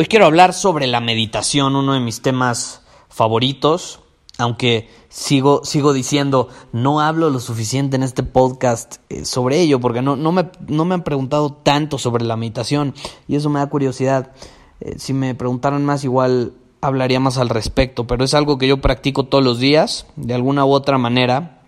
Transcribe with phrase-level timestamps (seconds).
[0.00, 3.98] Hoy quiero hablar sobre la meditación, uno de mis temas favoritos,
[4.38, 10.00] aunque sigo, sigo diciendo, no hablo lo suficiente en este podcast eh, sobre ello, porque
[10.00, 12.94] no, no, me, no me han preguntado tanto sobre la meditación
[13.26, 14.30] y eso me da curiosidad.
[14.78, 18.80] Eh, si me preguntaran más, igual hablaría más al respecto, pero es algo que yo
[18.80, 21.62] practico todos los días, de alguna u otra manera.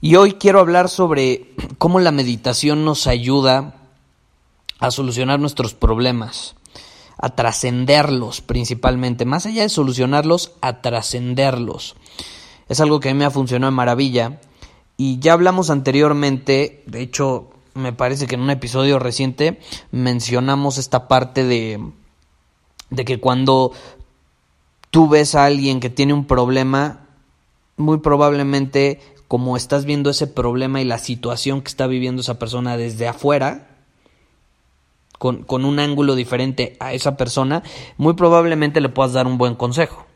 [0.00, 3.74] Y hoy quiero hablar sobre cómo la meditación nos ayuda
[4.78, 6.54] a solucionar nuestros problemas
[7.18, 11.96] a trascenderlos principalmente, más allá de solucionarlos, a trascenderlos.
[12.68, 14.40] Es algo que a mí me ha funcionado en maravilla
[14.96, 19.60] y ya hablamos anteriormente, de hecho me parece que en un episodio reciente
[19.90, 21.80] mencionamos esta parte de,
[22.90, 23.72] de que cuando
[24.90, 27.06] tú ves a alguien que tiene un problema,
[27.76, 32.76] muy probablemente como estás viendo ese problema y la situación que está viviendo esa persona
[32.76, 33.67] desde afuera,
[35.18, 37.62] con, con un ángulo diferente a esa persona,
[37.96, 40.06] muy probablemente le puedas dar un buen consejo.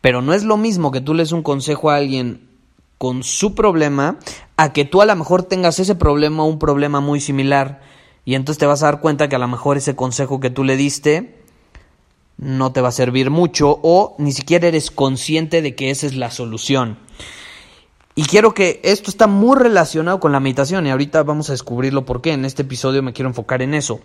[0.00, 2.48] Pero no es lo mismo que tú le des un consejo a alguien
[2.98, 4.18] con su problema
[4.56, 7.80] a que tú a lo mejor tengas ese problema o un problema muy similar
[8.24, 10.62] y entonces te vas a dar cuenta que a lo mejor ese consejo que tú
[10.62, 11.42] le diste
[12.36, 16.14] no te va a servir mucho o ni siquiera eres consciente de que esa es
[16.14, 16.98] la solución.
[18.14, 22.04] Y quiero que esto está muy relacionado con la meditación y ahorita vamos a descubrirlo
[22.04, 22.32] por qué.
[22.32, 24.00] En este episodio me quiero enfocar en eso.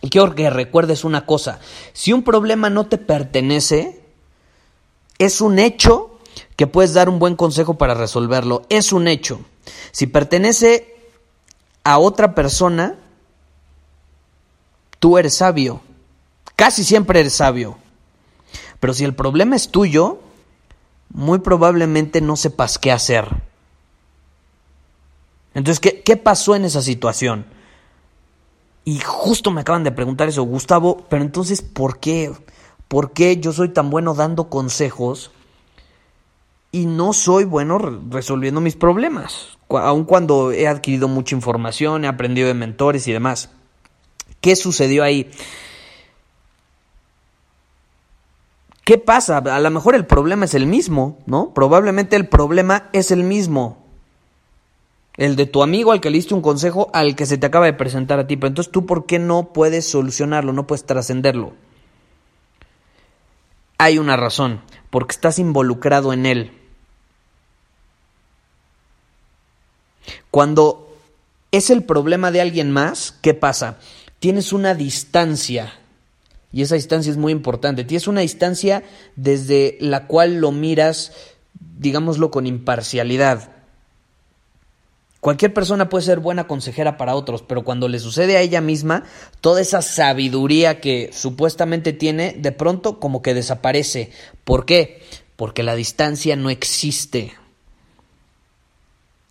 [0.00, 1.60] Y quiero que recuerdes una cosa.
[1.92, 4.02] Si un problema no te pertenece,
[5.18, 6.18] es un hecho
[6.56, 8.62] que puedes dar un buen consejo para resolverlo.
[8.70, 9.40] Es un hecho.
[9.92, 10.96] Si pertenece
[11.84, 12.98] a otra persona,
[14.98, 15.82] tú eres sabio.
[16.56, 17.76] Casi siempre eres sabio.
[18.80, 20.20] Pero si el problema es tuyo,
[21.12, 23.28] muy probablemente no sepas qué hacer.
[25.54, 27.44] Entonces, ¿qué, ¿qué, pasó en esa situación?
[28.84, 32.32] Y justo me acaban de preguntar eso, Gustavo, pero entonces, ¿por qué?
[32.88, 35.30] ¿Por qué yo soy tan bueno dando consejos
[36.72, 37.78] y no soy bueno
[38.10, 39.58] resolviendo mis problemas?
[39.68, 43.50] Aun cuando he adquirido mucha información, he aprendido de mentores y demás.
[44.40, 45.30] ¿Qué sucedió ahí?
[48.90, 49.36] ¿Qué pasa?
[49.36, 51.54] A lo mejor el problema es el mismo, ¿no?
[51.54, 53.86] Probablemente el problema es el mismo.
[55.16, 57.66] El de tu amigo al que le diste un consejo al que se te acaba
[57.66, 58.36] de presentar a ti.
[58.36, 60.52] Pero entonces tú, ¿por qué no puedes solucionarlo?
[60.52, 61.52] No puedes trascenderlo.
[63.78, 66.52] Hay una razón, porque estás involucrado en él.
[70.32, 70.92] Cuando
[71.52, 73.78] es el problema de alguien más, ¿qué pasa?
[74.18, 75.79] Tienes una distancia
[76.52, 77.84] y esa distancia es muy importante.
[77.84, 78.82] Tienes una distancia
[79.16, 81.12] desde la cual lo miras,
[81.78, 83.52] digámoslo, con imparcialidad.
[85.20, 89.04] Cualquier persona puede ser buena consejera para otros, pero cuando le sucede a ella misma,
[89.40, 94.10] toda esa sabiduría que supuestamente tiene, de pronto como que desaparece.
[94.44, 95.02] ¿Por qué?
[95.36, 97.34] Porque la distancia no existe.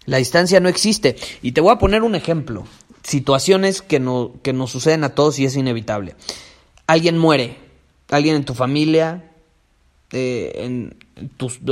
[0.06, 1.18] La distancia no existe.
[1.42, 2.66] Y te voy a poner un ejemplo.
[3.04, 6.16] Situaciones que, no, que nos suceden a todos y es inevitable
[6.90, 7.56] alguien muere,
[8.10, 9.32] alguien en tu familia,
[10.12, 10.98] eh, en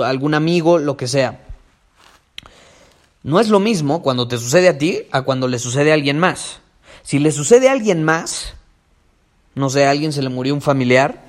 [0.03, 1.43] algún amigo, lo que sea.
[3.23, 6.19] No es lo mismo cuando te sucede a ti a cuando le sucede a alguien
[6.19, 6.59] más.
[7.01, 8.53] Si le sucede a alguien más,
[9.55, 11.25] no sé, a alguien se le murió un familiar,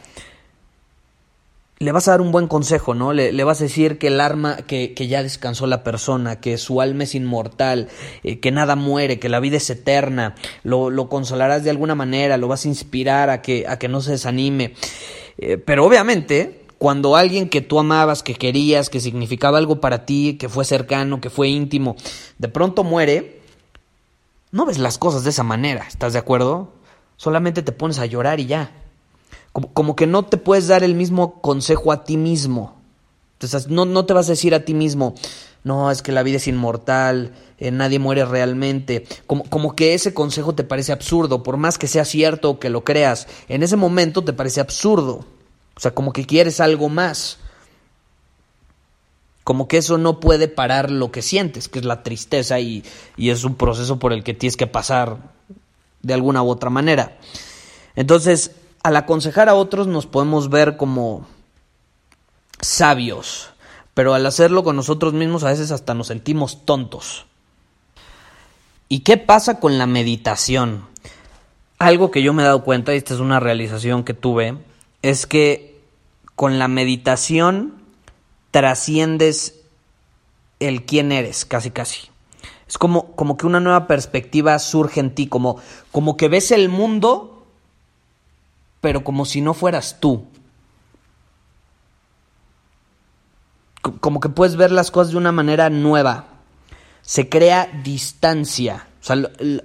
[1.81, 3.13] le vas a dar un buen consejo, ¿no?
[3.13, 6.81] Le, vas a decir que el arma, que, que, ya descansó la persona, que su
[6.81, 7.89] alma es inmortal,
[8.25, 10.35] eh, que nada muere, que la vida es eterna,
[10.65, 14.01] lo, lo, consolarás de alguna manera, lo vas a inspirar a que, a que no
[14.01, 14.75] se desanime.
[15.39, 20.37] Eh, pero obviamente, cuando alguien que tú amabas, que querías, que significaba algo para ti,
[20.39, 21.95] que fue cercano, que fue íntimo,
[22.39, 23.41] de pronto muere,
[24.51, 26.73] no ves las cosas de esa manera, ¿estás de acuerdo?
[27.17, 28.73] Solamente te pones a llorar y ya.
[29.73, 32.77] Como, que no te puedes dar el mismo consejo a ti mismo.
[33.69, 35.15] No, no te vas a decir a ti mismo,
[35.65, 39.07] no, es que la vida es inmortal, eh, nadie muere realmente.
[39.27, 42.71] Como, como que ese consejo te parece absurdo, por más que sea cierto o que
[42.71, 45.25] lo creas, en ese momento te parece absurdo.
[45.77, 47.39] O sea, como que quieres algo más.
[49.45, 52.85] Como que eso no puede parar lo que sientes, que es la tristeza y,
[53.17, 55.19] y es un proceso por el que tienes que pasar
[56.03, 57.19] de alguna u otra manera.
[57.95, 58.53] Entonces,
[58.83, 61.27] al aconsejar a otros nos podemos ver como
[62.61, 63.51] sabios,
[63.95, 67.27] pero al hacerlo con nosotros mismos a veces hasta nos sentimos tontos.
[68.89, 70.87] ¿Y qué pasa con la meditación?
[71.79, 74.57] Algo que yo me he dado cuenta, y esta es una realización que tuve,
[75.03, 75.81] es que
[76.35, 77.75] con la meditación
[78.51, 79.61] trasciendes
[80.61, 82.09] el quién eres, casi casi.
[82.67, 85.59] Es como, como que una nueva perspectiva surge en ti, como,
[85.93, 87.38] como que ves el mundo
[88.81, 90.27] pero como si no fueras tú.
[94.01, 96.27] Como que puedes ver las cosas de una manera nueva.
[97.03, 98.89] Se crea distancia.
[99.01, 99.17] O sea,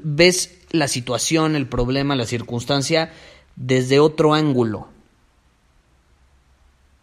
[0.04, 3.12] ves la situación, el problema, la circunstancia
[3.56, 4.88] desde otro ángulo.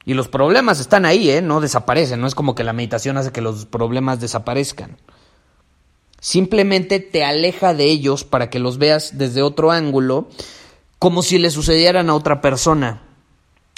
[0.04, 1.42] Y los problemas están ahí, ¿eh?
[1.42, 2.20] No desaparecen.
[2.20, 4.96] No es como que la meditación hace que los problemas desaparezcan.
[6.20, 10.28] Simplemente te aleja de ellos para que los veas desde otro ángulo
[11.00, 13.00] como si le sucedieran a otra persona.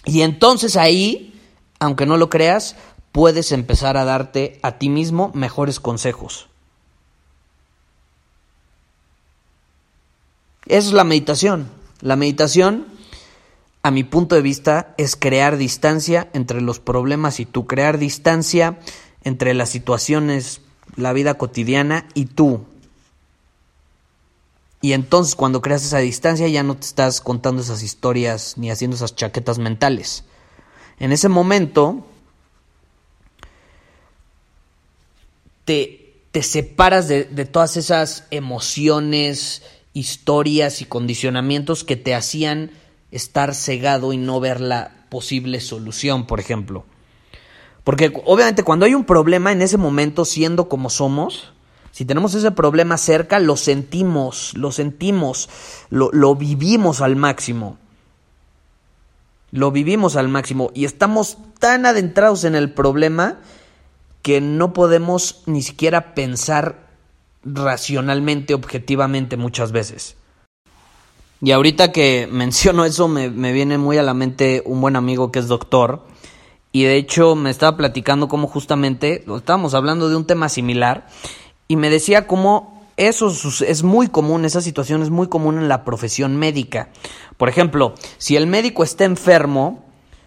[0.05, 1.41] Y entonces ahí,
[1.79, 2.77] aunque no lo creas,
[3.13, 6.49] puedes empezar a darte a ti mismo mejores consejos.
[10.67, 11.69] Esa es la meditación.
[12.01, 12.87] La meditación,
[13.85, 18.81] a mi punto de vista, es crear distancia entre los problemas y tú, crear distancia
[19.23, 20.61] entre las situaciones,
[20.97, 22.65] la vida cotidiana y tú.
[24.83, 28.97] Y entonces cuando creas esa distancia ya no te estás contando esas historias ni haciendo
[28.97, 30.25] esas chaquetas mentales.
[30.99, 32.05] En ese momento
[35.65, 39.63] te, te separas de, de todas esas emociones,
[39.95, 42.73] historias y condicionamientos que te hacían
[43.13, 46.85] estar cegado y no ver la posible solución, por ejemplo.
[47.85, 51.52] Porque obviamente cuando hay un problema en ese momento, siendo como somos,
[51.93, 55.51] si tenemos ese problema cerca, lo sentimos, lo sentimos,
[55.91, 57.77] lo, vivimos al máximo.
[59.51, 63.41] Lo vivimos al máximo y estamos tan adentrados en el problema
[64.23, 66.89] que no podemos ni siquiera pensar
[67.45, 70.17] racionalmente, objetivamente muchas veces.
[71.43, 75.31] Y ahorita que menciono eso me, me, viene muy a la mente un buen amigo
[75.31, 76.07] que es doctor
[76.73, 81.07] y de hecho me estaba platicando cómo justamente estábamos hablando de un tema similar
[81.73, 83.33] y me decía cómo eso
[83.67, 86.91] es muy común, esa situación es muy común en la profesión médica.
[87.39, 89.83] Por ejemplo, si el médico está enfermo,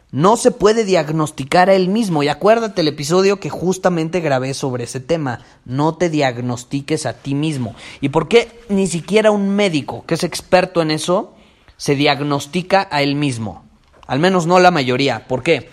[0.09, 2.24] no se puede diagnosticar a él mismo.
[2.24, 5.42] Y acuérdate el episodio que justamente grabé sobre ese tema.
[5.65, 7.75] No te diagnostiques a ti mismo.
[8.01, 11.36] ¿Y por qué ni siquiera un médico que es experto en eso
[11.77, 13.63] se diagnostica a él mismo?
[14.07, 15.27] Al menos no la mayoría.
[15.27, 15.69] ¿Por qué?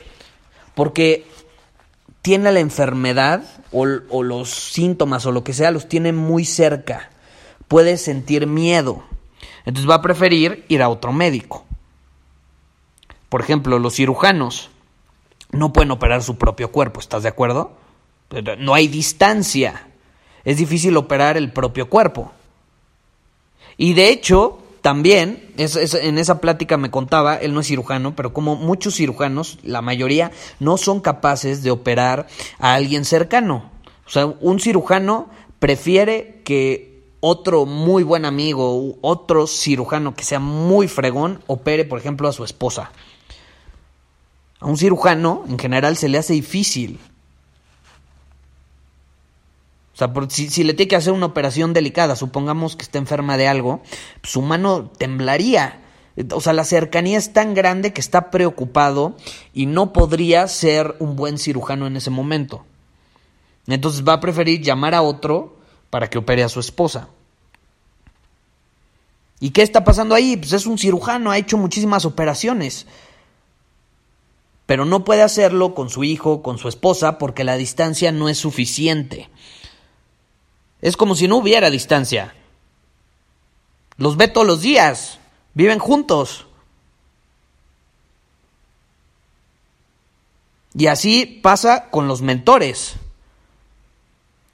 [0.75, 1.32] Porque
[2.23, 3.43] tiene la enfermedad
[3.73, 7.11] o, los síntomas o lo que sea, los tiene muy cerca.
[7.67, 9.03] Puede sentir miedo.
[9.65, 11.65] Entonces va a preferir ir a otro médico.
[13.29, 14.71] Por ejemplo, los cirujanos
[15.51, 17.77] no pueden operar su propio cuerpo, ¿estás de acuerdo?
[18.59, 19.89] No hay distancia.
[20.45, 22.33] Es difícil operar el propio cuerpo.
[23.77, 28.57] Y de hecho, también, en esa plática me contaba, él no es cirujano, pero como
[28.57, 32.27] muchos cirujanos, la mayoría no son capaces de operar
[32.59, 33.71] a alguien cercano.
[34.05, 40.89] O sea, un cirujano prefiere que otro muy buen amigo, otro cirujano que sea muy
[40.89, 42.91] fregón, opere, por ejemplo, a su esposa.
[44.59, 46.99] A un cirujano, en general, se le hace difícil
[50.11, 53.83] sea, si, le tiene que hacer una operación delicada, supongamos que está enferma de algo,
[54.23, 55.81] su mano temblaría.
[56.33, 59.17] O sea, la cercanía es tan grande que está preocupado
[59.55, 62.65] y no podría ser un buen cirujano en ese momento.
[63.67, 65.57] Entonces va a preferir llamar a otro
[65.91, 67.09] para que opere a su esposa.
[69.41, 70.37] ¿Y qué está pasando ahí?
[70.37, 72.87] Pues es un cirujano, ha hecho muchísimas operaciones.
[74.67, 78.39] Pero no puede hacerlo con su hijo, con su esposa, porque la distancia no es
[78.39, 79.29] suficiente.
[80.83, 82.35] Es como si no hubiera distancia.
[83.97, 85.21] Los ve todos los días,
[85.55, 86.47] viven juntos.
[90.75, 92.95] Y así pasa con los mentores.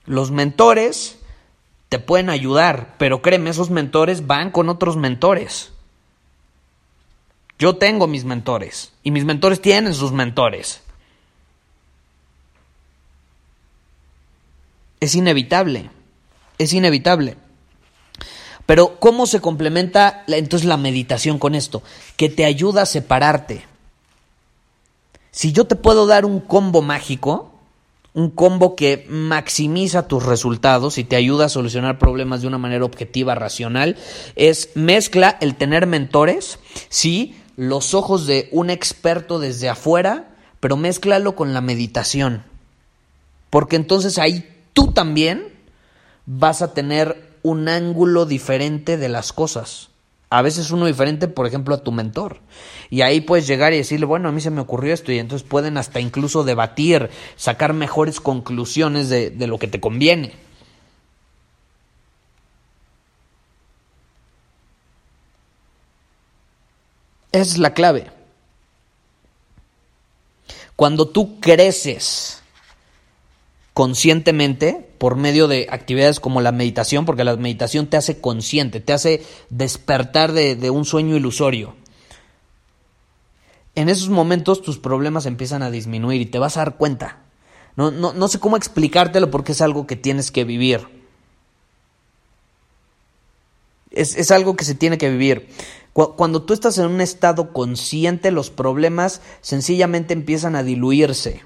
[0.05, 1.17] Los mentores
[1.89, 5.71] te pueden ayudar, pero créeme, esos mentores van con otros mentores.
[7.57, 10.81] Yo tengo mis mentores y mis mentores tienen sus mentores.
[14.99, 15.89] Es inevitable,
[16.59, 17.37] es inevitable.
[18.67, 21.81] Pero ¿cómo se complementa entonces la meditación con esto?
[22.17, 23.65] Que te ayuda a separarte.
[25.31, 27.51] Si yo te puedo dar un combo mágico,
[28.13, 32.85] un combo que maximiza tus resultados y te ayuda a solucionar problemas de una manera
[32.85, 33.97] objetiva, racional,
[34.35, 41.35] es mezcla el tener mentores, sí, los ojos de un experto desde afuera, pero mézclalo
[41.35, 42.43] con la meditación.
[43.49, 45.58] Porque entonces ahí tú también
[46.31, 49.89] vas a tener un ángulo diferente de las cosas.
[50.29, 52.39] A veces uno diferente, por ejemplo, a tu mentor.
[52.91, 55.11] Y ahí puedes llegar y decirle, bueno, a mí se me ocurrió esto.
[55.11, 60.33] Y entonces pueden hasta incluso debatir, sacar mejores conclusiones de, lo que te conviene.
[67.31, 68.11] Esa es la clave.
[70.75, 72.43] Cuando tú creces
[73.73, 78.93] conscientemente por medio de actividades como la meditación, porque la meditación te hace consciente, te
[78.93, 81.73] hace despertar de, un sueño ilusorio.
[83.75, 87.19] En esos momentos tus problemas empiezan a disminuir y te vas a dar cuenta.
[87.77, 90.85] No, no sé cómo explicártelo porque es algo que tienes que vivir.
[93.91, 95.47] Es, es, algo que se tiene que vivir.
[95.93, 101.41] Cuando tú estás en un estado consciente, los problemas sencillamente empiezan a diluirse.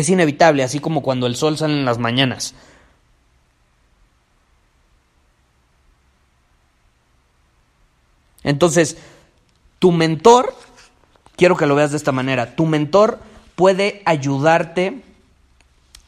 [0.00, 2.54] Es inevitable, así como cuando el sol sale en las mañanas.
[8.42, 8.96] Entonces,
[9.78, 10.54] tu mentor,
[11.36, 13.18] quiero que lo veas de esta manera, tu mentor
[13.56, 15.02] puede ayudarte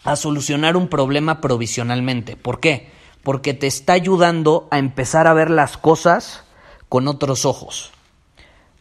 [0.05, 2.35] a solucionar un problema provisionalmente.
[2.35, 2.91] ¿Por qué?
[3.23, 6.45] Porque te está ayudando a empezar a ver las cosas
[6.89, 7.91] con otros ojos.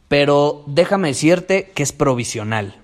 [0.07, 2.80] Pero déjame decirte que es provisional.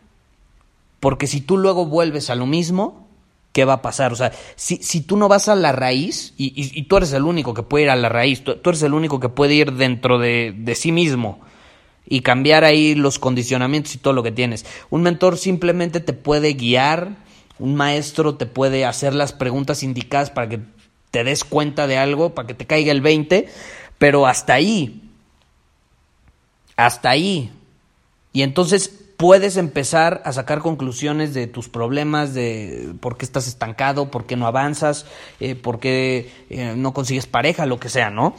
[0.99, 3.07] Porque si tú luego vuelves a lo mismo,
[3.51, 4.13] ¿qué va a pasar?
[4.13, 7.53] O sea, si, si tú no vas a la raíz, y, tú eres el único
[7.53, 10.53] que puede ir a la raíz, tú, eres el único que puede ir dentro de,
[10.55, 11.39] de sí mismo
[12.09, 14.65] y cambiar ahí los condicionamientos y todo lo que tienes.
[14.89, 17.17] Un mentor simplemente te puede guiar,
[17.59, 20.59] un maestro te puede hacer las preguntas indicadas para que
[21.11, 23.47] te des cuenta de algo, para que te caiga el 20,
[23.97, 25.01] pero hasta ahí.
[26.75, 27.51] Hasta ahí.
[28.33, 34.11] Y entonces puedes empezar a sacar conclusiones de tus problemas, de por qué estás estancado,
[34.11, 35.07] por qué no avanzas,
[35.39, 38.35] eh, por qué eh, no consigues pareja, lo que sea, ¿no?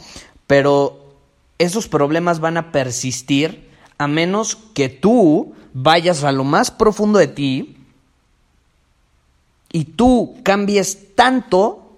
[0.47, 1.15] Pero
[1.57, 7.27] esos problemas van a persistir a menos que tú vayas a lo más profundo de
[7.27, 7.75] ti
[9.71, 11.97] y tú cambies tanto,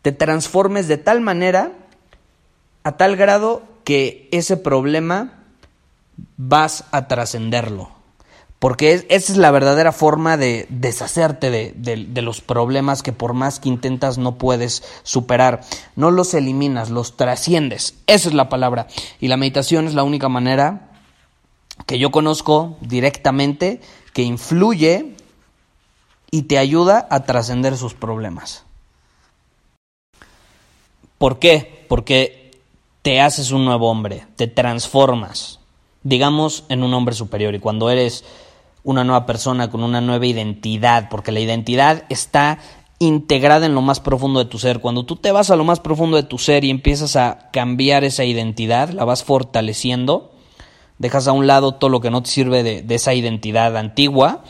[0.00, 1.72] te transformes de tal manera,
[2.82, 5.39] a tal grado que ese problema
[6.36, 7.90] vas a trascenderlo.
[8.58, 13.58] Porque esa es la verdadera forma de deshacerte de, de, los problemas que por más
[13.58, 15.62] que intentas no puedes superar.
[15.96, 17.94] No los eliminas, los trasciendes.
[18.06, 18.86] Esa es la palabra.
[19.18, 20.90] Y la meditación es la única manera
[21.86, 23.80] que yo conozco directamente
[24.12, 25.14] que influye
[26.30, 28.64] y te ayuda a trascender sus problemas.
[31.16, 31.86] ¿Por qué?
[31.88, 32.60] Porque
[33.02, 35.59] te haces un nuevo hombre, te transformas,
[36.02, 37.54] digamos, en un hombre superior.
[37.54, 38.24] Y cuando eres
[38.82, 42.58] una nueva persona con una nueva identidad, porque la identidad está
[42.98, 44.80] integrada en lo más profundo de tu ser.
[44.80, 48.04] Cuando tú te vas a lo más profundo de tu ser y empiezas a cambiar
[48.04, 50.32] esa identidad, la vas fortaleciendo,
[50.98, 54.44] dejas a un lado todo lo que no te sirve de, de esa identidad antigua,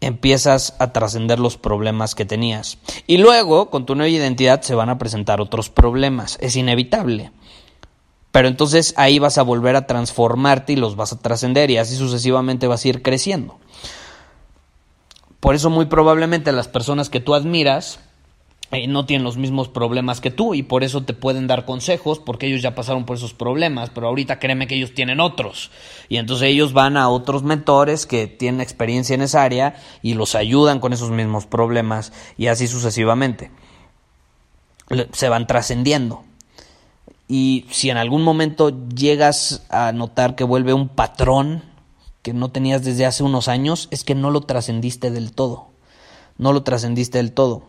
[0.00, 2.78] empiezas a trascender los problemas que tenías.
[3.06, 6.38] Y luego, con tu nueva identidad, se van a presentar otros problemas.
[6.40, 7.32] Es inevitable.
[8.34, 11.94] Pero entonces ahí vas a volver a transformarte y los vas a trascender y así
[11.94, 13.60] sucesivamente vas a ir creciendo.
[15.38, 18.00] Por eso muy probablemente las personas que tú admiras
[18.72, 22.18] eh, no tienen los mismos problemas que tú y por eso te pueden dar consejos
[22.18, 25.70] porque ellos ya pasaron por esos problemas, pero ahorita créeme que ellos tienen otros
[26.08, 30.34] y entonces ellos van a otros mentores que tienen experiencia en esa área y los
[30.34, 33.52] ayudan con esos mismos problemas y así sucesivamente.
[35.12, 36.24] Se van trascendiendo.
[37.26, 41.62] Y si en algún momento llegas a notar que vuelve un patrón
[42.22, 45.68] que no tenías desde hace unos años, es que no lo trascendiste del todo.
[46.38, 47.64] No lo trascendiste del todo.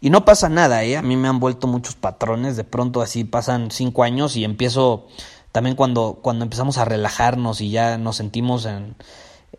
[0.00, 0.96] Y no pasa nada, ¿eh?
[0.96, 5.06] A mí me han vuelto muchos patrones, de pronto así pasan cinco años y empiezo
[5.50, 8.96] también cuando, cuando empezamos a relajarnos y ya nos sentimos en,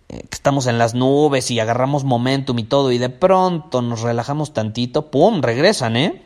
[0.09, 4.01] eh, que estamos en las nubes y agarramos momentum y todo y de pronto nos
[4.01, 5.41] relajamos tantito, ¡pum!
[5.41, 6.21] regresan, ¿eh?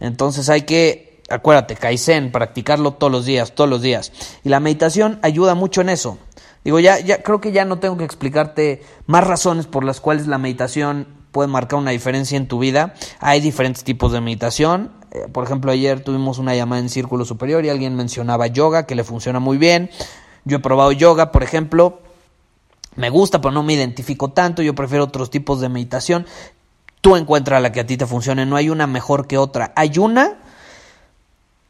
[0.00, 4.12] Entonces hay que acuérdate, Kaizen, practicarlo todos los días, todos los días.
[4.42, 6.18] Y la meditación ayuda mucho en eso.
[6.64, 10.26] Digo, ya, ya creo que ya no tengo que explicarte más razones por las cuales
[10.26, 12.94] la meditación puede marcar una diferencia en tu vida.
[13.20, 14.92] Hay diferentes tipos de meditación.
[15.10, 18.94] Eh, por ejemplo, ayer tuvimos una llamada en círculo superior y alguien mencionaba yoga, que
[18.94, 19.90] le funciona muy bien.
[20.44, 22.00] Yo he probado yoga, por ejemplo.
[22.96, 24.62] Me gusta, pero no me identifico tanto.
[24.62, 26.24] Yo prefiero otros tipos de meditación.
[27.00, 28.46] Tú encuentras la que a ti te funcione.
[28.46, 29.72] No hay una mejor que otra.
[29.76, 30.38] Hay una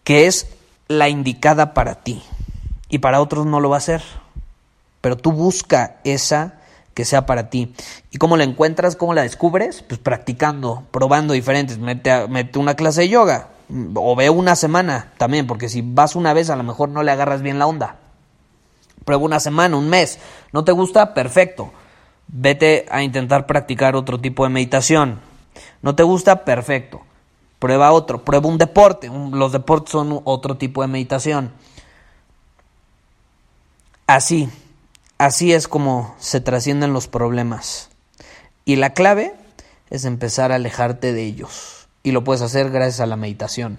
[0.05, 0.47] que es
[0.89, 2.23] la indicada para ti.
[2.89, 4.03] Y para otros no lo va a ser.
[5.01, 6.61] Pero tú busca esa
[6.95, 7.75] que sea para ti.
[8.11, 8.97] ¿Y cómo la encuentras?
[8.97, 9.83] ¿Cómo la descubres?
[9.83, 11.79] Pues practicando, probando diferentes.
[11.79, 13.49] Mete, mete una clase de yoga
[13.95, 17.11] o ve una semana también, porque si vas una vez a lo mejor no le
[17.11, 17.97] agarras bien la onda.
[19.05, 20.19] Prueba una semana, un mes.
[20.53, 21.15] ¿No te gusta?
[21.15, 21.73] Perfecto.
[22.29, 25.21] Vete a intentar practicar otro tipo de meditación.
[25.83, 26.45] ¿No te gusta?
[26.45, 27.03] Perfecto.
[27.64, 28.26] Prueba otro.
[28.26, 29.11] Prueba un deporte.
[29.33, 31.50] Los deportes son otro tipo de meditación.
[34.06, 34.50] Así.
[35.16, 37.88] Así es como se trascienden los problemas.
[38.66, 39.33] Y la clave
[39.88, 41.88] es empezar a alejarte de ellos.
[42.02, 43.78] Y lo puedes hacer gracias a la meditación.